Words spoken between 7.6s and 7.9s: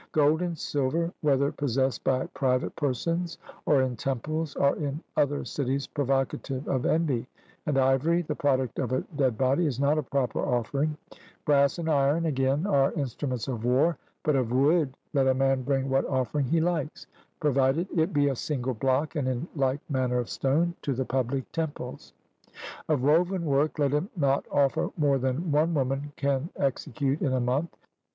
and